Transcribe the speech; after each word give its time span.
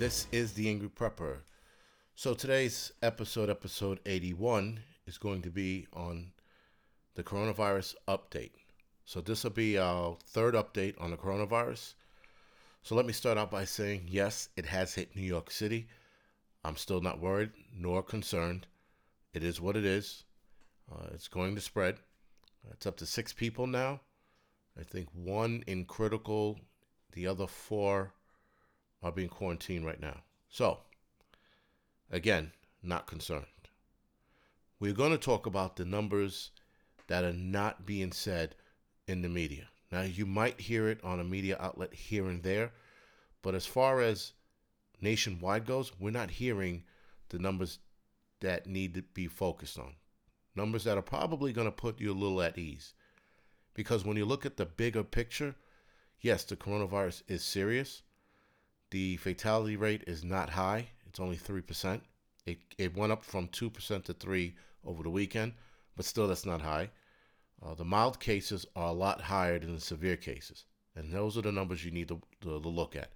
This 0.00 0.26
is 0.32 0.54
the 0.54 0.70
Angry 0.70 0.88
Prepper. 0.88 1.40
So 2.14 2.32
today's 2.32 2.90
episode, 3.02 3.50
episode 3.50 4.00
81, 4.06 4.80
is 5.06 5.18
going 5.18 5.42
to 5.42 5.50
be 5.50 5.88
on 5.92 6.32
the 7.16 7.22
coronavirus 7.22 7.96
update. 8.08 8.52
So 9.04 9.20
this 9.20 9.44
will 9.44 9.50
be 9.50 9.76
our 9.76 10.16
third 10.26 10.54
update 10.54 10.98
on 10.98 11.10
the 11.10 11.18
coronavirus. 11.18 11.92
So 12.82 12.94
let 12.94 13.04
me 13.04 13.12
start 13.12 13.36
out 13.36 13.50
by 13.50 13.66
saying 13.66 14.06
yes, 14.08 14.48
it 14.56 14.64
has 14.64 14.94
hit 14.94 15.14
New 15.14 15.20
York 15.20 15.50
City. 15.50 15.86
I'm 16.64 16.76
still 16.76 17.02
not 17.02 17.20
worried 17.20 17.50
nor 17.70 18.02
concerned. 18.02 18.66
It 19.34 19.44
is 19.44 19.60
what 19.60 19.76
it 19.76 19.84
is. 19.84 20.24
Uh, 20.90 21.08
it's 21.12 21.28
going 21.28 21.54
to 21.56 21.60
spread. 21.60 21.98
It's 22.70 22.86
up 22.86 22.96
to 22.96 23.04
six 23.04 23.34
people 23.34 23.66
now. 23.66 24.00
I 24.80 24.82
think 24.82 25.08
one 25.12 25.62
in 25.66 25.84
critical, 25.84 26.58
the 27.12 27.26
other 27.26 27.46
four 27.46 28.14
are 29.02 29.12
being 29.12 29.28
quarantined 29.28 29.84
right 29.84 30.00
now. 30.00 30.18
So, 30.48 30.78
again, 32.10 32.52
not 32.82 33.06
concerned. 33.06 33.46
We're 34.78 34.92
going 34.94 35.12
to 35.12 35.18
talk 35.18 35.46
about 35.46 35.76
the 35.76 35.84
numbers 35.84 36.50
that 37.08 37.24
are 37.24 37.32
not 37.32 37.86
being 37.86 38.12
said 38.12 38.54
in 39.06 39.22
the 39.22 39.28
media. 39.28 39.68
Now, 39.92 40.02
you 40.02 40.24
might 40.24 40.60
hear 40.60 40.88
it 40.88 41.02
on 41.02 41.20
a 41.20 41.24
media 41.24 41.56
outlet 41.58 41.92
here 41.92 42.26
and 42.26 42.42
there, 42.42 42.72
but 43.42 43.54
as 43.54 43.66
far 43.66 44.00
as 44.00 44.32
nationwide 45.00 45.66
goes, 45.66 45.92
we're 45.98 46.10
not 46.10 46.30
hearing 46.30 46.84
the 47.28 47.38
numbers 47.38 47.78
that 48.40 48.66
need 48.66 48.94
to 48.94 49.02
be 49.02 49.26
focused 49.26 49.78
on. 49.78 49.94
Numbers 50.54 50.84
that 50.84 50.98
are 50.98 51.02
probably 51.02 51.52
going 51.52 51.66
to 51.66 51.72
put 51.72 52.00
you 52.00 52.12
a 52.12 52.14
little 52.14 52.40
at 52.42 52.58
ease. 52.58 52.94
Because 53.74 54.04
when 54.04 54.16
you 54.16 54.24
look 54.24 54.46
at 54.46 54.56
the 54.56 54.66
bigger 54.66 55.04
picture, 55.04 55.54
yes, 56.20 56.44
the 56.44 56.56
coronavirus 56.56 57.22
is 57.28 57.42
serious. 57.42 58.02
The 58.90 59.16
fatality 59.18 59.76
rate 59.76 60.04
is 60.06 60.24
not 60.24 60.50
high, 60.50 60.88
it's 61.06 61.20
only 61.20 61.36
3%. 61.36 62.00
It, 62.46 62.58
it 62.78 62.96
went 62.96 63.12
up 63.12 63.24
from 63.24 63.48
2% 63.48 64.04
to 64.04 64.12
3 64.12 64.54
over 64.84 65.02
the 65.02 65.10
weekend, 65.10 65.52
but 65.96 66.04
still 66.04 66.26
that's 66.26 66.46
not 66.46 66.60
high. 66.60 66.90
Uh, 67.62 67.74
the 67.74 67.84
mild 67.84 68.18
cases 68.18 68.66
are 68.74 68.88
a 68.88 68.92
lot 68.92 69.20
higher 69.20 69.58
than 69.58 69.74
the 69.74 69.80
severe 69.80 70.16
cases, 70.16 70.64
and 70.96 71.12
those 71.12 71.36
are 71.36 71.42
the 71.42 71.52
numbers 71.52 71.84
you 71.84 71.90
need 71.90 72.08
to, 72.08 72.20
to, 72.40 72.60
to 72.60 72.68
look 72.68 72.96
at. 72.96 73.10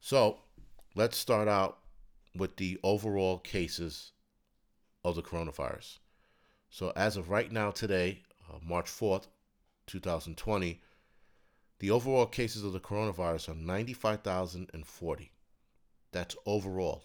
So 0.00 0.38
let's 0.94 1.16
start 1.16 1.48
out 1.48 1.78
with 2.36 2.56
the 2.56 2.78
overall 2.82 3.38
cases 3.38 4.12
of 5.04 5.16
the 5.16 5.22
coronavirus. 5.22 5.98
So, 6.70 6.92
as 6.94 7.16
of 7.16 7.30
right 7.30 7.50
now, 7.50 7.70
today, 7.70 8.22
uh, 8.48 8.58
March 8.62 8.86
4th, 8.86 9.26
2020, 9.86 10.80
the 11.78 11.90
overall 11.90 12.26
cases 12.26 12.64
of 12.64 12.72
the 12.72 12.80
coronavirus 12.80 13.50
are 13.50 13.54
95,040. 13.54 15.30
That's 16.12 16.36
overall. 16.46 17.04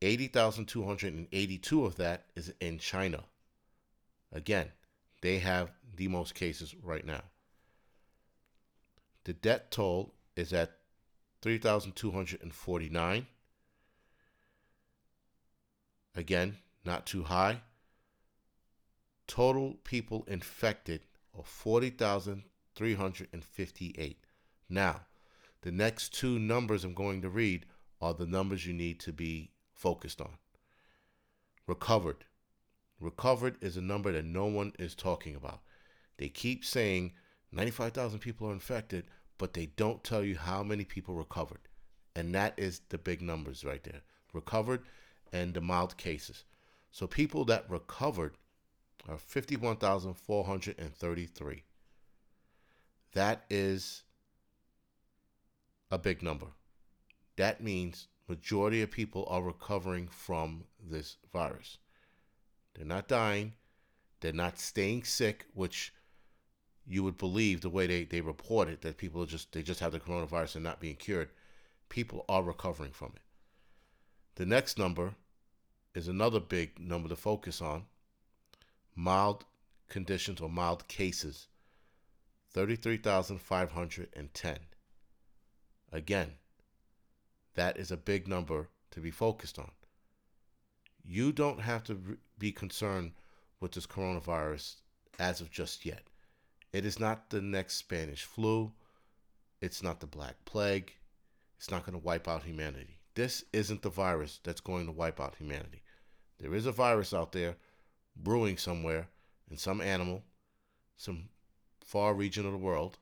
80,282 0.00 1.84
of 1.84 1.96
that 1.96 2.24
is 2.34 2.52
in 2.60 2.78
China. 2.78 3.24
Again, 4.32 4.68
they 5.20 5.38
have 5.38 5.70
the 5.94 6.08
most 6.08 6.34
cases 6.34 6.74
right 6.82 7.04
now. 7.04 7.22
The 9.24 9.34
death 9.34 9.70
toll 9.70 10.14
is 10.34 10.52
at 10.52 10.78
3,249. 11.42 13.26
Again, 16.14 16.58
not 16.84 17.06
too 17.06 17.24
high. 17.24 17.60
Total 19.26 19.74
people 19.84 20.24
infected 20.26 21.02
are 21.36 21.44
40,358. 22.74 24.18
Now, 24.68 25.02
the 25.62 25.72
next 25.72 26.14
two 26.14 26.38
numbers 26.38 26.84
I'm 26.84 26.94
going 26.94 27.22
to 27.22 27.28
read 27.28 27.66
are 28.00 28.14
the 28.14 28.26
numbers 28.26 28.66
you 28.66 28.72
need 28.72 28.98
to 29.00 29.12
be 29.12 29.50
focused 29.74 30.20
on. 30.20 30.30
Recovered. 31.66 32.24
Recovered 33.00 33.56
is 33.60 33.76
a 33.76 33.82
number 33.82 34.12
that 34.12 34.24
no 34.24 34.46
one 34.46 34.72
is 34.78 34.94
talking 34.94 35.36
about. 35.36 35.60
They 36.16 36.28
keep 36.28 36.64
saying 36.64 37.12
95,000 37.52 38.18
people 38.18 38.48
are 38.48 38.52
infected, 38.52 39.04
but 39.38 39.54
they 39.54 39.66
don't 39.66 40.02
tell 40.02 40.24
you 40.24 40.36
how 40.36 40.62
many 40.62 40.84
people 40.84 41.14
recovered. 41.14 41.68
And 42.14 42.34
that 42.34 42.54
is 42.56 42.80
the 42.88 42.98
big 42.98 43.22
numbers 43.22 43.64
right 43.64 43.82
there. 43.82 44.02
Recovered 44.32 44.82
and 45.32 45.54
the 45.54 45.60
mild 45.60 45.96
cases. 45.96 46.44
So 46.90 47.06
people 47.06 47.44
that 47.46 47.70
recovered 47.70 48.36
are 49.08 49.18
51,433. 49.18 51.64
That 53.12 53.44
is 53.50 54.02
a 55.90 55.98
big 55.98 56.22
number. 56.22 56.46
That 57.36 57.62
means 57.62 58.08
majority 58.28 58.82
of 58.82 58.90
people 58.90 59.26
are 59.28 59.42
recovering 59.42 60.08
from 60.08 60.64
this 60.82 61.16
virus. 61.32 61.78
They're 62.74 62.86
not 62.86 63.08
dying, 63.08 63.52
they're 64.20 64.32
not 64.32 64.58
staying 64.58 65.04
sick, 65.04 65.46
which 65.52 65.92
you 66.86 67.02
would 67.02 67.18
believe 67.18 67.60
the 67.60 67.70
way 67.70 67.86
they, 67.86 68.04
they 68.04 68.20
report 68.20 68.68
it 68.68 68.80
that 68.82 68.96
people 68.96 69.24
just 69.26 69.52
they 69.52 69.62
just 69.62 69.80
have 69.80 69.92
the 69.92 70.00
coronavirus 70.00 70.56
and 70.56 70.64
not 70.64 70.80
being 70.80 70.96
cured. 70.96 71.28
People 71.88 72.24
are 72.28 72.42
recovering 72.42 72.92
from 72.92 73.12
it. 73.14 73.22
The 74.36 74.46
next 74.46 74.78
number 74.78 75.14
is 75.94 76.08
another 76.08 76.40
big 76.40 76.78
number 76.80 77.08
to 77.08 77.16
focus 77.16 77.60
on. 77.60 77.84
Mild 78.94 79.44
conditions 79.88 80.40
or 80.40 80.48
mild 80.48 80.88
cases. 80.88 81.48
33,510. 82.54 84.58
Again, 85.90 86.32
that 87.54 87.76
is 87.76 87.90
a 87.90 87.96
big 87.96 88.28
number 88.28 88.68
to 88.90 89.00
be 89.00 89.10
focused 89.10 89.58
on. 89.58 89.70
You 91.04 91.32
don't 91.32 91.60
have 91.60 91.84
to 91.84 92.18
be 92.38 92.52
concerned 92.52 93.12
with 93.60 93.72
this 93.72 93.86
coronavirus 93.86 94.76
as 95.18 95.40
of 95.40 95.50
just 95.50 95.84
yet. 95.84 96.04
It 96.72 96.84
is 96.84 96.98
not 96.98 97.30
the 97.30 97.42
next 97.42 97.74
Spanish 97.74 98.24
flu. 98.24 98.72
It's 99.60 99.82
not 99.82 100.00
the 100.00 100.06
Black 100.06 100.36
Plague. 100.44 100.92
It's 101.58 101.70
not 101.70 101.84
going 101.84 101.98
to 101.98 102.04
wipe 102.04 102.28
out 102.28 102.44
humanity. 102.44 102.98
This 103.14 103.44
isn't 103.52 103.82
the 103.82 103.90
virus 103.90 104.40
that's 104.42 104.60
going 104.60 104.86
to 104.86 104.92
wipe 104.92 105.20
out 105.20 105.36
humanity. 105.36 105.82
There 106.40 106.54
is 106.54 106.66
a 106.66 106.72
virus 106.72 107.12
out 107.12 107.32
there 107.32 107.56
brewing 108.16 108.56
somewhere 108.56 109.08
in 109.50 109.58
some 109.58 109.80
animal, 109.80 110.22
some 110.96 111.28
far 111.84 112.14
region 112.14 112.46
of 112.46 112.52
the 112.52 112.58
world, 112.58 112.98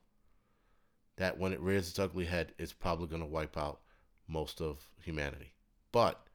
that 1.17 1.37
when 1.37 1.53
it 1.53 1.59
rears 1.59 1.89
its 1.89 1.99
ugly 1.99 2.25
head, 2.25 2.53
is 2.57 2.73
probably 2.73 3.07
going 3.07 3.21
to 3.21 3.27
wipe 3.27 3.57
out 3.57 3.81
most 4.27 4.61
of 4.61 4.89
humanity. 5.03 5.53
But 5.91 6.25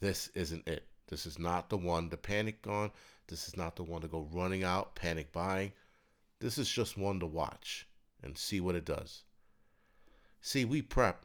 this 0.00 0.28
isn't 0.34 0.66
it. 0.68 0.84
This 1.08 1.24
is 1.24 1.38
not 1.38 1.70
the 1.70 1.76
one 1.76 2.10
to 2.10 2.16
panic 2.16 2.66
on. 2.66 2.90
This 3.28 3.48
is 3.48 3.56
not 3.56 3.76
the 3.76 3.82
one 3.82 4.02
to 4.02 4.08
go 4.08 4.28
running 4.32 4.64
out, 4.64 4.94
panic 4.94 5.32
buying. 5.32 5.72
This 6.40 6.58
is 6.58 6.68
just 6.68 6.98
one 6.98 7.20
to 7.20 7.26
watch 7.26 7.86
and 8.22 8.36
see 8.36 8.60
what 8.60 8.74
it 8.74 8.84
does. 8.84 9.22
See, 10.40 10.64
we 10.64 10.82
prep 10.82 11.24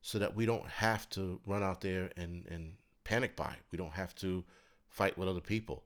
so 0.00 0.18
that 0.18 0.34
we 0.34 0.46
don't 0.46 0.66
have 0.66 1.08
to 1.10 1.40
run 1.46 1.62
out 1.62 1.80
there 1.80 2.10
and, 2.16 2.46
and 2.46 2.74
panic 3.04 3.36
buy. 3.36 3.56
We 3.70 3.78
don't 3.78 3.92
have 3.92 4.14
to 4.16 4.44
fight 4.88 5.18
with 5.18 5.28
other 5.28 5.40
people. 5.40 5.84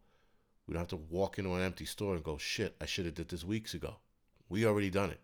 We 0.67 0.75
don't 0.75 0.83
have 0.83 0.89
to 0.89 0.97
walk 0.97 1.39
into 1.39 1.55
an 1.55 1.63
empty 1.63 1.85
store 1.85 2.15
and 2.15 2.25
go, 2.25 2.39
shit, 2.39 2.77
I 2.81 2.87
should 2.87 3.07
have 3.07 3.15
did 3.15 3.29
this 3.29 3.45
weeks 3.45 3.75
ago. 3.75 3.97
We 4.49 4.65
already 4.65 4.91
done 4.91 5.11
it. 5.11 5.21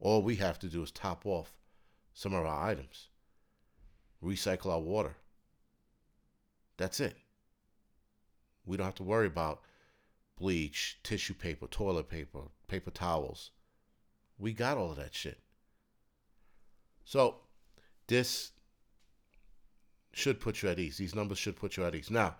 All 0.00 0.22
we 0.22 0.36
have 0.36 0.58
to 0.60 0.68
do 0.68 0.82
is 0.82 0.90
top 0.90 1.26
off 1.26 1.52
some 2.14 2.32
of 2.32 2.44
our 2.44 2.68
items, 2.68 3.08
recycle 4.24 4.72
our 4.72 4.80
water. 4.80 5.16
That's 6.76 7.00
it. 7.00 7.16
We 8.64 8.76
don't 8.76 8.86
have 8.86 8.94
to 8.96 9.02
worry 9.02 9.26
about 9.26 9.62
bleach, 10.38 10.98
tissue 11.02 11.34
paper, 11.34 11.66
toilet 11.66 12.08
paper, 12.08 12.42
paper 12.68 12.90
towels. 12.90 13.50
We 14.38 14.52
got 14.52 14.78
all 14.78 14.90
of 14.90 14.96
that 14.96 15.14
shit. 15.14 15.38
So, 17.04 17.36
this 18.06 18.52
should 20.12 20.40
put 20.40 20.62
you 20.62 20.68
at 20.68 20.78
ease. 20.78 20.96
These 20.96 21.14
numbers 21.14 21.38
should 21.38 21.56
put 21.56 21.76
you 21.76 21.84
at 21.84 21.94
ease. 21.94 22.10
Now, 22.10 22.36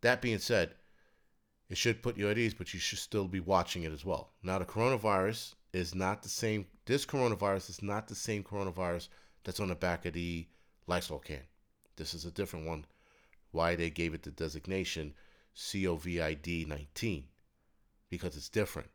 that 0.00 0.22
being 0.22 0.38
said, 0.38 0.74
it 1.68 1.76
should 1.76 2.02
put 2.02 2.16
you 2.16 2.30
at 2.30 2.38
ease, 2.38 2.54
but 2.54 2.72
you 2.72 2.80
should 2.80 2.98
still 2.98 3.28
be 3.28 3.40
watching 3.40 3.82
it 3.82 3.92
as 3.92 4.04
well. 4.04 4.32
Now, 4.42 4.58
the 4.58 4.64
coronavirus 4.64 5.54
is 5.72 5.94
not 5.94 6.22
the 6.22 6.28
same. 6.28 6.66
This 6.86 7.04
coronavirus 7.04 7.70
is 7.70 7.82
not 7.82 8.08
the 8.08 8.14
same 8.14 8.42
coronavirus 8.42 9.08
that's 9.44 9.60
on 9.60 9.68
the 9.68 9.74
back 9.74 10.06
of 10.06 10.14
the 10.14 10.46
Lysol 10.86 11.18
can. 11.18 11.42
This 11.96 12.14
is 12.14 12.24
a 12.24 12.30
different 12.30 12.66
one. 12.66 12.86
Why 13.50 13.76
they 13.76 13.90
gave 13.90 14.14
it 14.14 14.22
the 14.22 14.30
designation 14.30 15.14
COVID 15.56 16.68
19 16.68 17.24
because 18.10 18.36
it's 18.36 18.48
different. 18.48 18.88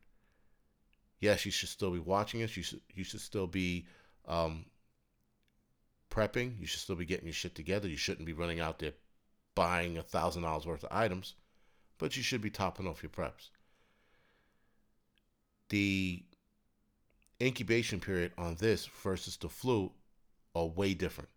Yes, 1.20 1.46
you 1.46 1.52
should 1.52 1.70
still 1.70 1.92
be 1.92 2.00
watching 2.00 2.42
it. 2.42 2.56
You 2.56 2.64
should 2.64 2.82
you 2.94 3.04
should 3.04 3.22
still 3.22 3.48
be 3.48 3.86
um, 4.28 4.66
prepping. 6.10 6.60
You 6.60 6.66
should 6.66 6.82
still 6.82 6.96
be 6.96 7.06
getting 7.06 7.26
your 7.26 7.34
shit 7.34 7.56
together. 7.56 7.88
You 7.88 7.98
shouldn't 7.98 8.26
be 8.26 8.34
running 8.34 8.60
out 8.60 8.80
there 8.80 8.94
buying 9.56 9.98
a 9.98 10.04
thousand 10.04 10.44
dollars 10.44 10.66
worth 10.66 10.84
of 10.84 10.92
items, 10.92 11.36
but 11.98 12.18
you 12.18 12.24
should 12.24 12.42
be 12.42 12.50
topping 12.50 12.88
off 12.88 13.04
your 13.04 13.10
preps. 13.10 13.50
The 15.70 16.24
incubation 17.42 18.00
period 18.00 18.32
on 18.38 18.56
this 18.56 18.86
versus 19.02 19.38
the 19.38 19.50
flu 19.50 19.92
are 20.56 20.66
way 20.66 20.94
different. 20.94 21.30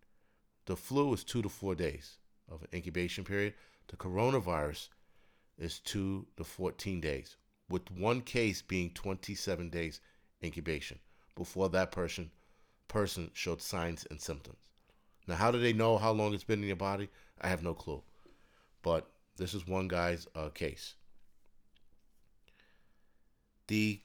The 0.67 0.77
flu 0.77 1.13
is 1.13 1.25
two 1.25 1.43
to 1.43 1.49
four 1.49 1.75
days 1.75 2.19
of 2.51 2.63
an 2.63 2.69
incubation 2.75 3.25
period. 3.25 3.55
The 3.89 3.97
coronavirus 3.97 4.89
is 5.59 5.79
two 5.81 6.27
to 6.37 6.45
14 6.45 7.01
days, 7.01 7.37
with 7.69 7.91
one 7.91 8.21
case 8.21 8.63
being 8.63 8.91
27 8.91 9.71
days 9.71 10.01
incubation 10.43 10.99
before 11.35 11.69
that 11.71 11.93
person 11.93 12.31
person 12.89 13.31
showed 13.35 13.61
signs 13.61 14.07
and 14.11 14.21
symptoms. 14.21 14.59
Now, 15.27 15.35
how 15.35 15.51
do 15.51 15.59
they 15.59 15.73
know 15.73 15.99
how 15.99 16.13
long 16.13 16.35
it's 16.35 16.45
been 16.45 16.61
in 16.61 16.67
your 16.67 16.77
body? 16.77 17.09
I 17.41 17.49
have 17.49 17.63
no 17.63 17.75
clue. 17.75 18.03
But 18.83 19.09
this 19.37 19.55
is 19.55 19.67
one 19.67 19.89
guy's 19.89 20.27
uh, 20.35 20.49
case. 20.51 20.95
The 23.69 24.01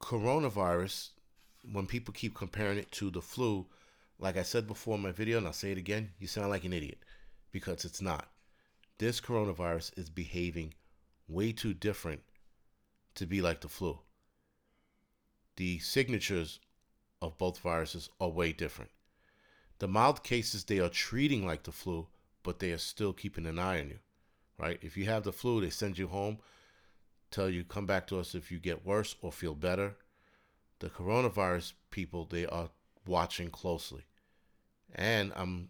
coronavirus, 0.00 1.10
when 1.72 1.86
people 1.86 2.12
keep 2.12 2.34
comparing 2.34 2.78
it 2.78 2.90
to 2.92 3.10
the 3.10 3.22
flu, 3.22 3.66
like 4.18 4.36
I 4.36 4.42
said 4.42 4.66
before 4.66 4.96
in 4.96 5.02
my 5.02 5.12
video, 5.12 5.38
and 5.38 5.46
I'll 5.46 5.52
say 5.52 5.72
it 5.72 5.78
again, 5.78 6.10
you 6.18 6.26
sound 6.26 6.50
like 6.50 6.64
an 6.64 6.72
idiot 6.72 6.98
because 7.52 7.84
it's 7.84 8.02
not. 8.02 8.28
This 8.98 9.20
coronavirus 9.20 9.98
is 9.98 10.10
behaving 10.10 10.74
way 11.28 11.52
too 11.52 11.72
different 11.72 12.20
to 13.14 13.26
be 13.26 13.40
like 13.40 13.60
the 13.60 13.68
flu. 13.68 13.98
The 15.56 15.78
signatures 15.78 16.60
of 17.22 17.38
both 17.38 17.58
viruses 17.58 18.10
are 18.20 18.28
way 18.28 18.52
different. 18.52 18.90
The 19.78 19.88
mild 19.88 20.22
cases 20.22 20.64
they 20.64 20.80
are 20.80 20.88
treating 20.88 21.46
like 21.46 21.62
the 21.62 21.72
flu, 21.72 22.08
but 22.42 22.58
they 22.58 22.72
are 22.72 22.78
still 22.78 23.12
keeping 23.12 23.46
an 23.46 23.58
eye 23.58 23.80
on 23.80 23.88
you, 23.88 23.98
right? 24.58 24.78
If 24.82 24.96
you 24.96 25.04
have 25.06 25.24
the 25.24 25.32
flu, 25.32 25.60
they 25.60 25.70
send 25.70 25.98
you 25.98 26.08
home, 26.08 26.38
tell 27.30 27.48
you 27.48 27.64
come 27.64 27.86
back 27.86 28.06
to 28.08 28.18
us 28.18 28.34
if 28.34 28.50
you 28.50 28.58
get 28.58 28.86
worse 28.86 29.14
or 29.22 29.32
feel 29.32 29.54
better. 29.54 29.96
The 30.78 30.88
coronavirus 30.88 31.74
people, 31.90 32.24
they 32.24 32.46
are 32.46 32.70
watching 33.06 33.50
closely. 33.50 34.02
And 34.94 35.32
I'm 35.36 35.68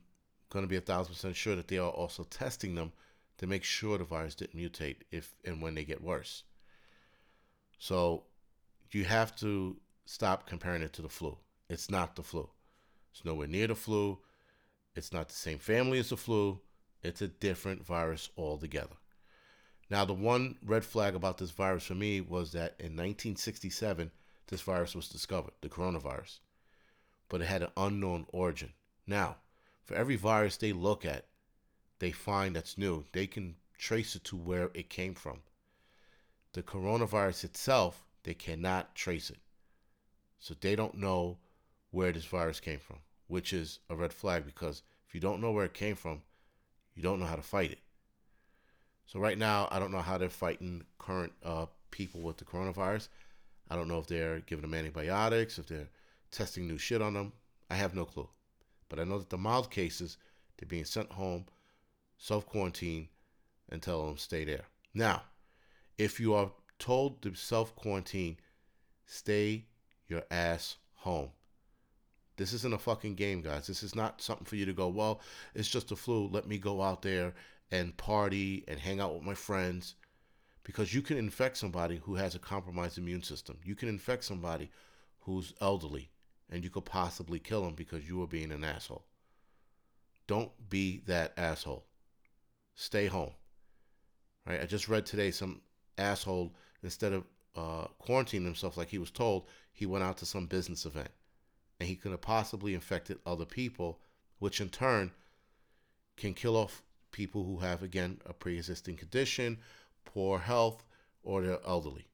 going 0.51 0.65
to 0.65 0.69
be 0.69 0.77
a 0.77 0.81
thousand 0.81 1.15
percent 1.15 1.37
sure 1.37 1.57
that 1.57 1.69
they 1.69 1.79
are 1.79 1.91
also 1.91 2.25
testing 2.25 2.75
them 2.75 2.93
to 3.39 3.47
make 3.47 3.65
sure 3.65 3.99
the 3.99 4.05
virus 4.05 4.35
didn't 4.35 4.61
mutate 4.61 4.97
if 5.11 5.35
and 5.45 5.61
when 5.63 5.75
they 5.75 5.85
get 5.85 6.03
worse. 6.03 6.45
So 7.79 8.25
you 8.93 9.05
have 9.05 9.35
to 9.37 9.77
stop 10.05 10.47
comparing 10.47 10.83
it 10.83 10.93
to 10.95 11.03
the 11.03 11.09
flu. 11.09 11.37
It's 11.69 11.91
not 11.91 12.17
the 12.17 12.23
flu. 12.23 12.49
It's 13.13 13.25
nowhere 13.25 13.47
near 13.47 13.67
the 13.67 13.75
flu. 13.75 14.19
It's 14.95 15.13
not 15.13 15.29
the 15.29 15.35
same 15.35 15.59
family 15.59 15.99
as 15.99 16.11
the 16.11 16.17
flu. 16.17 16.61
It's 17.03 17.23
a 17.23 17.29
different 17.29 17.85
virus 17.85 18.29
altogether. 18.37 18.97
Now, 19.89 20.05
the 20.05 20.15
one 20.15 20.57
red 20.65 20.85
flag 20.85 21.15
about 21.15 21.39
this 21.39 21.51
virus 21.51 21.85
for 21.85 21.95
me 21.95 22.21
was 22.21 22.53
that 22.53 22.77
in 22.79 22.97
1967, 22.97 24.11
this 24.47 24.61
virus 24.61 24.95
was 24.95 25.09
discovered, 25.09 25.53
the 25.61 25.69
coronavirus, 25.69 26.39
but 27.29 27.41
it 27.41 27.47
had 27.47 27.63
an 27.63 27.71
unknown 27.77 28.27
origin. 28.33 28.73
Now, 29.07 29.37
for 29.85 29.95
every 29.95 30.17
virus 30.17 30.57
they 30.57 30.73
look 30.73 31.05
at, 31.05 31.27
they 31.99 32.13
find 32.13 32.55
that's 32.55 32.79
new, 32.79 33.05
they 33.13 33.27
can 33.27 33.57
trace 33.79 34.15
it 34.15 34.25
to 34.25 34.37
where 34.37 34.71
it 34.75 34.91
came 34.91 35.15
from. 35.15 35.41
The 36.53 36.63
coronavirus 36.63 37.45
itself, 37.45 38.07
they 38.23 38.35
cannot 38.35 38.95
trace 38.95 39.31
it. 39.31 39.39
So 40.39 40.55
they 40.61 40.77
don't 40.77 40.97
know 40.97 41.39
where 41.91 42.13
this 42.13 42.25
virus 42.25 42.61
came 42.61 42.79
from, 42.79 42.99
which 43.31 43.53
is 43.53 43.79
a 43.89 43.95
red 43.95 44.13
flag 44.13 44.45
because 44.45 44.83
if 45.07 45.15
you 45.15 45.21
don't 45.21 45.41
know 45.41 45.53
where 45.53 45.65
it 45.65 45.73
came 45.73 45.95
from, 45.95 46.21
you 46.95 47.03
don't 47.03 47.21
know 47.21 47.27
how 47.27 47.37
to 47.37 47.43
fight 47.43 47.71
it. 47.71 47.79
So 49.07 49.21
right 49.21 49.39
now, 49.39 49.69
I 49.71 49.79
don't 49.79 49.93
know 49.93 50.01
how 50.01 50.19
they're 50.19 50.29
fighting 50.29 50.85
current 50.99 51.33
uh, 51.45 51.67
people 51.93 52.21
with 52.21 52.39
the 52.39 52.45
coronavirus. 52.45 53.09
I 53.71 53.77
don't 53.77 53.87
know 53.87 53.99
if 53.99 54.09
they're 54.09 54.41
giving 54.41 54.63
them 54.63 54.75
antibiotics, 54.75 55.59
if 55.59 55.67
they're 55.67 55.89
testing 56.33 56.67
new 56.67 56.77
shit 56.77 57.01
on 57.01 57.15
them. 57.15 57.33
I 57.71 57.77
have 57.77 57.95
no 57.95 58.05
clue. 58.05 58.29
But 58.89 58.99
I 58.99 59.05
know 59.05 59.19
that 59.19 59.31
the 59.31 59.39
mild 59.39 59.71
cases, 59.71 60.17
they're 60.57 60.69
being 60.69 60.85
sent 60.85 61.13
home, 61.13 61.47
self 62.19 62.47
quarantine, 62.47 63.09
and 63.69 63.81
tell 63.81 64.07
them 64.07 64.17
stay 64.17 64.45
there. 64.45 64.65
Now, 64.93 65.23
if 65.99 66.19
you 66.19 66.35
are 66.35 66.51
told 66.81 67.23
to 67.23 67.35
self 67.35 67.77
quarantine, 67.77 68.39
stay 69.07 69.67
your 70.09 70.25
ass 70.33 70.79
home. 70.95 71.31
This 72.41 72.55
isn't 72.55 72.73
a 72.73 72.79
fucking 72.79 73.17
game, 73.17 73.43
guys. 73.43 73.67
This 73.67 73.83
is 73.83 73.95
not 73.95 74.23
something 74.23 74.47
for 74.47 74.57
you 74.57 74.65
to 74.65 74.73
go, 74.73 74.89
well, 74.89 75.21
it's 75.55 75.69
just 75.69 75.93
a 75.93 75.97
flu. 75.97 76.27
Let 76.27 76.49
me 76.49 76.57
go 76.57 76.81
out 76.81 77.03
there 77.03 77.35
and 77.71 77.95
party 77.99 78.65
and 78.67 78.81
hang 78.81 78.99
out 78.99 79.13
with 79.13 79.23
my 79.23 79.35
friends. 79.35 79.95
Because 80.65 80.95
you 80.95 81.03
can 81.03 81.19
infect 81.19 81.59
somebody 81.59 82.01
who 82.03 82.15
has 82.15 82.35
a 82.35 82.39
compromised 82.39 82.97
immune 82.97 83.23
system. 83.23 83.59
You 83.63 83.75
can 83.75 83.91
infect 83.91 84.25
somebody 84.25 84.71
who's 85.19 85.53
elderly 85.61 86.09
and 86.49 86.65
you 86.65 86.71
could 86.71 86.87
possibly 86.87 87.41
kill 87.41 87.63
them 87.63 87.75
because 87.75 88.09
you 88.09 88.17
were 88.17 88.27
being 88.27 88.53
an 88.53 88.65
asshole. 88.65 89.05
Don't 90.27 90.51
be 90.71 91.03
that 91.09 91.35
asshole. 91.37 91.85
Stay 92.75 93.05
home. 93.05 93.33
Right? 94.47 94.63
I 94.63 94.65
just 94.65 94.89
read 94.89 95.05
today 95.05 95.31
some 95.31 95.61
asshole 95.99 96.55
instead 96.83 97.13
of 97.13 97.25
uh, 97.55 97.89
quarantining 98.03 98.47
himself 98.47 98.79
like 98.79 98.89
he 98.89 98.97
was 98.97 99.11
told, 99.11 99.47
he 99.75 99.85
went 99.85 100.05
out 100.05 100.17
to 100.19 100.27
some 100.27 100.47
business 100.47 100.87
event, 100.87 101.11
and 101.81 101.89
he 101.89 101.97
could 101.97 102.13
have 102.13 102.21
possibly 102.21 102.75
infected 102.75 103.19
other 103.27 103.45
people, 103.45 103.99
which 104.39 104.61
in 104.61 104.69
turn 104.69 105.11
can 106.17 106.35
kill 106.35 106.57
off 106.57 106.83
people 107.11 107.43
who 107.43 107.59
have 107.59 107.83
again 107.83 108.21
a 108.27 108.33
pre-existing 108.33 108.97
condition, 108.97 109.59
poor 110.05 110.39
health, 110.39 110.85
or 111.25 111.43
they're 111.43 111.59
elderly 111.67 112.07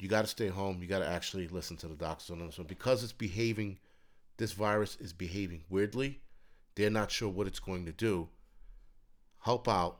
you 0.00 0.08
got 0.08 0.22
to 0.22 0.28
stay 0.28 0.48
home. 0.48 0.80
You 0.80 0.88
got 0.88 1.00
to 1.00 1.08
actually 1.08 1.46
listen 1.48 1.76
to 1.78 1.86
the 1.88 1.94
doctors 1.94 2.30
on 2.30 2.44
this 2.44 2.58
one 2.58 2.66
because 2.66 3.04
it's 3.04 3.12
behaving. 3.12 3.78
This 4.38 4.52
virus 4.52 4.96
is 4.98 5.12
behaving 5.12 5.64
weirdly. 5.68 6.20
They're 6.74 6.90
not 6.90 7.10
sure 7.10 7.28
what 7.28 7.46
it's 7.46 7.60
going 7.60 7.84
to 7.84 7.92
do. 7.92 8.28
Help 9.40 9.68
out 9.68 9.98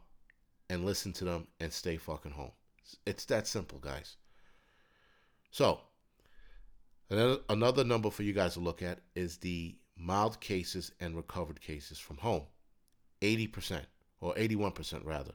and 0.70 0.86
listen 0.86 1.12
to 1.14 1.24
them 1.24 1.46
and 1.60 1.70
stay 1.70 1.98
fucking 1.98 2.32
home. 2.32 2.52
It's 3.06 3.26
that 3.26 3.46
simple, 3.46 3.78
guys. 3.78 4.16
So, 5.50 5.80
another, 7.10 7.38
another 7.48 7.84
number 7.84 8.10
for 8.10 8.22
you 8.22 8.32
guys 8.32 8.54
to 8.54 8.60
look 8.60 8.82
at 8.82 9.00
is 9.14 9.38
the 9.38 9.76
mild 9.96 10.40
cases 10.40 10.92
and 11.00 11.16
recovered 11.16 11.60
cases 11.60 11.98
from 11.98 12.16
home. 12.18 12.44
80%, 13.20 13.82
or 14.20 14.34
81% 14.34 15.04
rather, 15.04 15.32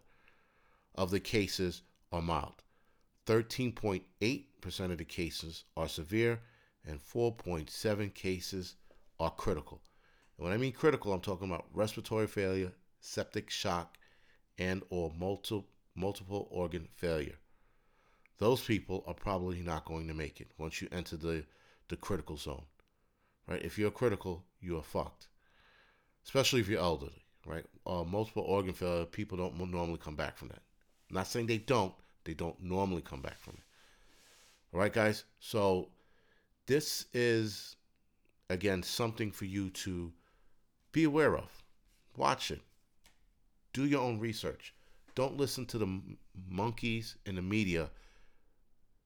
of 0.95 1.11
the 1.11 1.19
cases 1.19 1.83
are 2.11 2.21
mild. 2.21 2.63
13.8% 3.27 4.91
of 4.91 4.97
the 4.97 5.05
cases 5.05 5.65
are 5.77 5.87
severe, 5.87 6.39
and 6.87 6.99
4.7 6.99 8.13
cases 8.13 8.75
are 9.19 9.31
critical. 9.31 9.81
And 10.37 10.45
when 10.45 10.53
I 10.53 10.57
mean 10.57 10.71
critical, 10.71 11.13
I'm 11.13 11.21
talking 11.21 11.47
about 11.47 11.65
respiratory 11.73 12.27
failure, 12.27 12.71
septic 12.99 13.49
shock, 13.49 13.97
and 14.57 14.83
or 14.89 15.11
multiple 15.17 15.67
multiple 15.95 16.47
organ 16.51 16.87
failure. 16.93 17.35
Those 18.37 18.61
people 18.61 19.03
are 19.07 19.13
probably 19.13 19.61
not 19.61 19.85
going 19.85 20.07
to 20.09 20.13
make 20.13 20.41
it 20.41 20.51
once 20.57 20.81
you 20.81 20.89
enter 20.91 21.15
the, 21.15 21.45
the 21.89 21.95
critical 21.95 22.37
zone. 22.37 22.65
Right? 23.47 23.61
If 23.63 23.77
you're 23.77 23.91
critical, 23.91 24.43
you 24.59 24.77
are 24.77 24.83
fucked. 24.83 25.27
Especially 26.23 26.59
if 26.59 26.67
you're 26.67 26.81
elderly, 26.81 27.23
right? 27.45 27.65
Uh, 27.85 28.03
multiple 28.03 28.43
organ 28.43 28.73
failure, 28.73 29.05
people 29.05 29.37
don't 29.37 29.59
normally 29.59 29.99
come 29.99 30.15
back 30.15 30.37
from 30.37 30.47
that. 30.47 30.61
I'm 31.09 31.15
not 31.15 31.27
saying 31.27 31.45
they 31.45 31.59
don't, 31.59 31.93
they 32.23 32.33
don't 32.33 32.59
normally 32.61 33.03
come 33.03 33.21
back 33.21 33.39
from 33.39 33.53
it. 33.53 33.63
All 34.73 34.79
right, 34.79 34.91
guys. 34.91 35.23
So 35.39 35.89
this 36.65 37.05
is 37.13 37.75
again 38.49 38.83
something 38.83 39.31
for 39.31 39.45
you 39.45 39.69
to 39.69 40.11
be 40.91 41.03
aware 41.03 41.37
of. 41.37 41.63
Watch 42.17 42.51
it. 42.51 42.61
Do 43.73 43.85
your 43.85 44.01
own 44.01 44.19
research. 44.19 44.73
Don't 45.13 45.37
listen 45.37 45.65
to 45.67 45.77
the 45.77 46.01
monkeys 46.49 47.15
in 47.25 47.35
the 47.35 47.41
media 47.41 47.89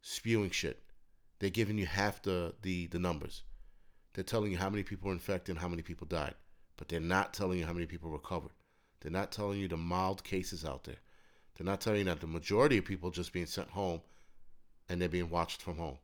spewing 0.01 0.50
shit. 0.50 0.81
They're 1.39 1.50
giving 1.50 1.77
you 1.77 1.86
half 1.86 2.22
the, 2.22 2.53
the, 2.62 2.88
the 2.88 3.00
numbers. 3.00 3.43
They're 4.13 4.24
telling 4.24 4.51
you 4.51 4.58
how 4.58 4.69
many 4.69 4.84
people 4.84 5.08
were 5.08 5.13
infected 5.13 5.53
and 5.55 5.60
how 5.60 5.67
many 5.67 5.81
people 5.81 6.05
died. 6.08 6.36
But 6.77 6.89
they're 6.89 7.00
not 7.00 7.34
telling 7.34 7.60
you 7.60 7.65
how 7.65 7.74
many 7.74 7.86
people 7.86 8.10
recovered. 8.10 8.51
They're 9.01 9.12
not 9.12 9.31
telling 9.31 9.60
you 9.60 9.67
the 9.67 9.77
mild 9.77 10.24
cases 10.24 10.65
out 10.65 10.84
there. 10.84 10.98
They're 11.55 11.65
not 11.65 11.81
telling 11.81 12.00
you 12.00 12.05
that 12.05 12.19
the 12.19 12.27
majority 12.27 12.77
of 12.77 12.86
people 12.86 13.12
just 13.12 13.34
being 13.34 13.46
sent 13.46 13.69
home 13.69 14.01
and 14.88 15.01
they're 15.01 15.10
being 15.10 15.29
watched 15.29 15.62
from 15.62 15.77
home. 15.77 15.98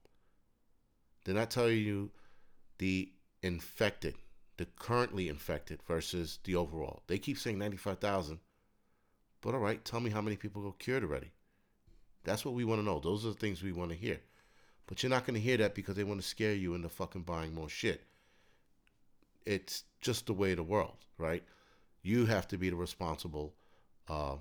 They're 1.24 1.36
not 1.36 1.50
telling 1.50 1.78
you 1.78 2.12
the 2.78 3.12
infected, 3.42 4.16
the 4.58 4.68
currently 4.78 5.28
infected 5.28 5.82
versus 5.88 6.40
the 6.44 6.56
overall. 6.56 7.04
They 7.08 7.18
keep 7.18 7.38
saying 7.38 7.58
95,000. 7.58 8.40
But 9.42 9.54
all 9.54 9.60
right, 9.60 9.84
tell 9.84 10.00
me 10.00 10.10
how 10.10 10.22
many 10.22 10.38
people 10.38 10.64
got 10.64 10.80
cured 10.80 11.04
already. 11.04 11.32
That's 12.24 12.44
what 12.44 12.54
we 12.54 12.66
want 12.66 12.82
to 12.82 12.86
know. 12.86 13.00
Those 13.00 13.26
are 13.26 13.30
the 13.30 13.36
things 13.36 13.62
we 13.62 13.72
want 13.72 13.92
to 13.92 13.98
hear. 13.98 14.20
But 14.88 15.02
you're 15.02 15.10
not 15.10 15.26
going 15.26 15.36
to 15.36 15.40
hear 15.40 15.58
that 15.58 15.76
because 15.76 15.96
they 15.96 16.04
want 16.04 16.22
to 16.22 16.28
scare 16.28 16.54
you 16.54 16.76
into 16.76 16.90
fucking 16.90 17.24
buying 17.24 17.54
more 17.54 17.70
shit. 17.70 18.04
It's 19.46 19.84
just 20.02 20.28
the 20.28 20.34
way 20.34 20.52
of 20.52 20.58
the 20.58 20.64
world, 20.64 20.98
right? 21.18 21.44
You 22.04 22.26
have 22.26 22.48
to 22.50 22.58
be 22.58 22.70
the 22.70 22.76
responsible 22.76 23.54
uh, 24.08 24.36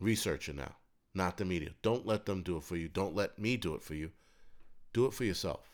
researcher 0.00 0.52
now, 0.52 0.76
not 1.14 1.36
the 1.36 1.44
media. 1.44 1.70
Don't 1.82 2.06
let 2.06 2.26
them 2.26 2.42
do 2.42 2.56
it 2.58 2.64
for 2.64 2.76
you. 2.76 2.88
Don't 2.88 3.14
let 3.14 3.38
me 3.38 3.56
do 3.56 3.74
it 3.74 3.82
for 3.82 3.94
you. 3.94 4.10
Do 4.92 5.06
it 5.06 5.14
for 5.14 5.24
yourself. 5.24 5.70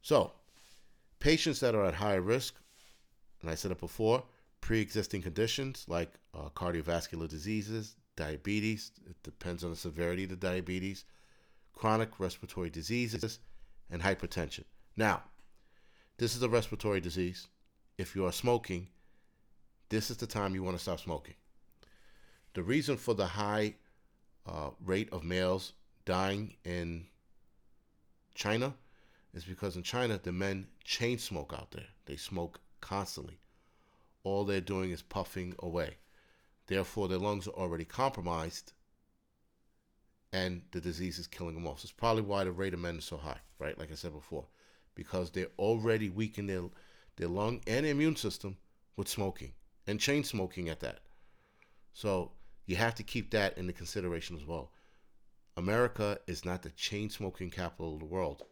So, 0.00 0.32
Patients 1.20 1.58
that 1.60 1.74
are 1.74 1.84
at 1.84 1.94
higher 1.94 2.20
risk, 2.20 2.54
and 3.40 3.50
I 3.50 3.56
said 3.56 3.72
it 3.72 3.80
before, 3.80 4.22
pre 4.60 4.80
existing 4.80 5.22
conditions 5.22 5.84
like 5.88 6.12
uh, 6.32 6.48
cardiovascular 6.50 7.28
diseases, 7.28 7.96
diabetes, 8.14 8.92
it 9.08 9.20
depends 9.24 9.64
on 9.64 9.70
the 9.70 9.76
severity 9.76 10.24
of 10.24 10.30
the 10.30 10.36
diabetes, 10.36 11.04
chronic 11.78 12.18
respiratory 12.18 12.70
diseases, 12.70 13.38
and 13.88 14.02
hypertension. 14.02 14.64
Now, 14.96 15.22
this 16.16 16.34
is 16.34 16.42
a 16.42 16.48
respiratory 16.48 17.00
disease. 17.00 17.46
If 17.96 18.16
you 18.16 18.26
are 18.26 18.32
smoking, 18.32 18.88
this 19.88 20.10
is 20.10 20.16
the 20.16 20.26
time 20.26 20.54
you 20.54 20.64
want 20.64 20.76
to 20.76 20.82
stop 20.82 20.98
smoking. 20.98 21.34
The 22.54 22.64
reason 22.64 22.96
for 22.96 23.14
the 23.14 23.26
high 23.26 23.76
uh, 24.44 24.70
rate 24.84 25.08
of 25.12 25.22
males 25.22 25.72
dying 26.04 26.56
in 26.64 27.06
China 28.34 28.74
is 29.32 29.44
because 29.44 29.76
in 29.76 29.84
China, 29.84 30.18
the 30.20 30.32
men 30.32 30.66
chain 30.82 31.16
smoke 31.18 31.54
out 31.56 31.70
there. 31.70 31.86
They 32.06 32.16
smoke 32.16 32.60
constantly. 32.80 33.38
All 34.24 34.44
they're 34.44 34.60
doing 34.60 34.90
is 34.90 35.02
puffing 35.02 35.54
away. 35.60 35.98
Therefore, 36.66 37.06
their 37.06 37.18
lungs 37.18 37.46
are 37.46 37.52
already 37.52 37.84
compromised 37.84 38.72
and 40.32 40.62
the 40.72 40.80
disease 40.80 41.18
is 41.18 41.26
killing 41.26 41.54
them 41.54 41.66
off. 41.66 41.80
So 41.80 41.84
it's 41.84 41.92
probably 41.92 42.22
why 42.22 42.44
the 42.44 42.52
rate 42.52 42.74
of 42.74 42.80
men 42.80 42.98
is 42.98 43.04
so 43.04 43.16
high, 43.16 43.38
right? 43.58 43.78
Like 43.78 43.90
I 43.90 43.94
said 43.94 44.12
before, 44.12 44.46
because 44.94 45.30
they're 45.30 45.48
already 45.58 46.10
weakening 46.10 46.46
their, 46.46 46.70
their 47.16 47.28
lung 47.28 47.60
and 47.66 47.86
immune 47.86 48.16
system 48.16 48.56
with 48.96 49.08
smoking 49.08 49.52
and 49.86 49.98
chain 49.98 50.24
smoking 50.24 50.68
at 50.68 50.80
that. 50.80 51.00
So 51.92 52.32
you 52.66 52.76
have 52.76 52.94
to 52.96 53.02
keep 53.02 53.30
that 53.30 53.56
into 53.56 53.72
consideration 53.72 54.36
as 54.36 54.44
well. 54.44 54.70
America 55.56 56.18
is 56.26 56.44
not 56.44 56.62
the 56.62 56.70
chain 56.70 57.10
smoking 57.10 57.50
capital 57.50 57.94
of 57.94 58.00
the 58.00 58.06
world. 58.06 58.44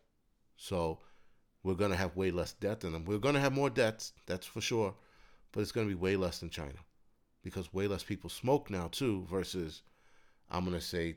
So 0.56 0.98
we're 1.62 1.74
going 1.74 1.90
to 1.90 1.96
have 1.96 2.16
way 2.16 2.30
less 2.30 2.54
death 2.54 2.80
than 2.80 2.92
them. 2.92 3.04
We're 3.04 3.18
going 3.18 3.34
to 3.34 3.40
have 3.40 3.52
more 3.52 3.70
deaths, 3.70 4.12
that's 4.26 4.46
for 4.46 4.60
sure, 4.60 4.94
but 5.52 5.60
it's 5.60 5.72
going 5.72 5.86
to 5.86 5.94
be 5.94 6.00
way 6.00 6.16
less 6.16 6.38
than 6.38 6.50
China 6.50 6.78
because 7.42 7.72
way 7.72 7.86
less 7.86 8.02
people 8.02 8.30
smoke 8.30 8.70
now, 8.70 8.88
too, 8.88 9.24
versus, 9.30 9.82
I'm 10.50 10.64
going 10.64 10.76
to 10.76 10.84
say, 10.84 11.16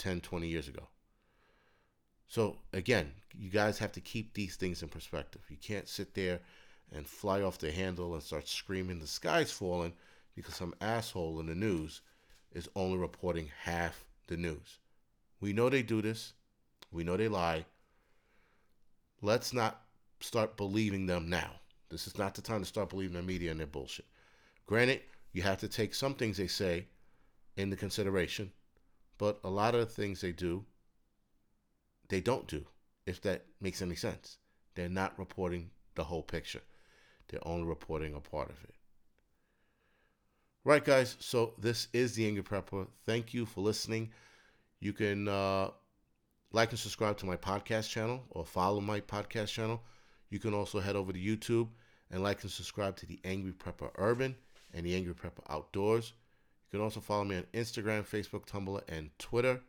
10, 0.00 0.22
20 0.22 0.48
years 0.48 0.66
ago. 0.66 0.88
So 2.26 2.56
again, 2.72 3.12
you 3.36 3.50
guys 3.50 3.78
have 3.78 3.92
to 3.92 4.00
keep 4.00 4.32
these 4.32 4.56
things 4.56 4.82
in 4.82 4.88
perspective. 4.88 5.42
You 5.50 5.58
can't 5.58 5.88
sit 5.88 6.14
there 6.14 6.40
and 6.92 7.06
fly 7.06 7.42
off 7.42 7.58
the 7.58 7.70
handle 7.70 8.14
and 8.14 8.22
start 8.22 8.48
screaming 8.48 8.98
the 8.98 9.06
sky's 9.06 9.52
falling 9.52 9.92
because 10.34 10.54
some 10.54 10.74
asshole 10.80 11.38
in 11.38 11.46
the 11.46 11.54
news 11.54 12.00
is 12.52 12.68
only 12.74 12.98
reporting 12.98 13.50
half 13.62 14.04
the 14.26 14.36
news. 14.36 14.78
We 15.40 15.52
know 15.52 15.68
they 15.68 15.82
do 15.82 16.00
this. 16.00 16.32
We 16.90 17.04
know 17.04 17.16
they 17.16 17.28
lie. 17.28 17.66
Let's 19.22 19.52
not 19.52 19.82
start 20.20 20.56
believing 20.56 21.06
them 21.06 21.28
now. 21.28 21.50
This 21.90 22.06
is 22.06 22.16
not 22.16 22.34
the 22.34 22.42
time 22.42 22.60
to 22.60 22.66
start 22.66 22.88
believing 22.88 23.16
the 23.16 23.22
media 23.22 23.50
and 23.50 23.60
their 23.60 23.66
bullshit. 23.66 24.06
Granted, 24.66 25.02
you 25.32 25.42
have 25.42 25.58
to 25.58 25.68
take 25.68 25.94
some 25.94 26.14
things 26.14 26.38
they 26.38 26.46
say 26.46 26.86
into 27.56 27.76
consideration 27.76 28.50
but 29.20 29.38
a 29.44 29.50
lot 29.50 29.74
of 29.74 29.80
the 29.80 29.94
things 29.94 30.22
they 30.22 30.32
do, 30.32 30.64
they 32.08 32.22
don't 32.22 32.46
do, 32.46 32.64
if 33.06 33.20
that 33.20 33.44
makes 33.60 33.82
any 33.82 33.94
sense. 33.94 34.38
They're 34.74 34.88
not 34.88 35.18
reporting 35.18 35.70
the 35.94 36.04
whole 36.04 36.22
picture, 36.22 36.62
they're 37.28 37.46
only 37.46 37.66
reporting 37.66 38.14
a 38.14 38.20
part 38.20 38.48
of 38.48 38.56
it. 38.64 38.74
Right, 40.64 40.82
guys, 40.82 41.16
so 41.20 41.52
this 41.58 41.88
is 41.92 42.14
the 42.14 42.26
Angry 42.26 42.42
Prepper. 42.42 42.86
Thank 43.04 43.34
you 43.34 43.44
for 43.44 43.60
listening. 43.60 44.10
You 44.80 44.94
can 44.94 45.28
uh, 45.28 45.68
like 46.52 46.70
and 46.70 46.78
subscribe 46.78 47.18
to 47.18 47.26
my 47.26 47.36
podcast 47.36 47.90
channel 47.90 48.22
or 48.30 48.46
follow 48.46 48.80
my 48.80 49.00
podcast 49.00 49.48
channel. 49.48 49.82
You 50.30 50.38
can 50.38 50.54
also 50.54 50.80
head 50.80 50.96
over 50.96 51.12
to 51.12 51.18
YouTube 51.18 51.68
and 52.10 52.22
like 52.22 52.42
and 52.42 52.50
subscribe 52.50 52.96
to 52.96 53.06
the 53.06 53.20
Angry 53.24 53.52
Prepper 53.52 53.90
Urban 53.96 54.34
and 54.72 54.86
the 54.86 54.94
Angry 54.94 55.14
Prepper 55.14 55.44
Outdoors. 55.50 56.14
You 56.70 56.78
can 56.78 56.84
also 56.84 57.00
follow 57.00 57.24
me 57.24 57.36
on 57.36 57.42
Instagram, 57.52 58.06
Facebook, 58.06 58.46
Tumblr, 58.46 58.80
and 58.88 59.10
Twitter. 59.18 59.60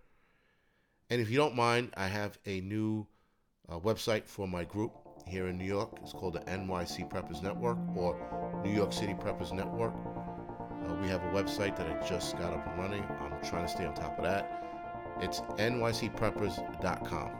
And 1.10 1.20
if 1.20 1.32
you 1.32 1.38
don't 1.38 1.56
mind, 1.56 1.92
I 1.98 2.08
have 2.08 2.38
a 2.46 2.62
new 2.62 3.08
uh, 3.68 3.80
website 3.80 4.28
for 4.28 4.48
my 4.48 4.64
group 4.64 4.94
here 5.28 5.48
in 5.48 5.58
New 5.58 5.66
York. 5.66 5.98
It's 6.04 6.14
called 6.14 6.34
the 6.34 6.42
NYC 6.42 7.10
Preppers 7.10 7.42
Network 7.42 7.80
or 7.96 8.62
New 8.64 8.72
York 8.72 8.94
City 8.94 9.14
Preppers 9.14 9.52
Network. 9.52 9.94
Uh, 9.96 10.94
we 11.02 11.08
have 11.08 11.24
a 11.24 11.32
website 11.32 11.76
that 11.78 11.88
I 11.88 12.08
just 12.08 12.38
got 12.38 12.54
up 12.54 12.68
and 12.68 12.78
running. 12.78 13.04
I'm 13.04 13.42
trying 13.44 13.66
to 13.66 13.72
stay 13.72 13.86
on 13.86 13.96
top 13.96 14.18
of 14.20 14.24
that. 14.24 14.64
It's 15.22 15.42
nycpreppers.com. 15.42 17.32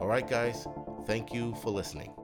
All 0.00 0.06
right, 0.06 0.28
guys, 0.28 0.66
thank 1.06 1.34
you 1.34 1.54
for 1.56 1.70
listening. 1.70 2.17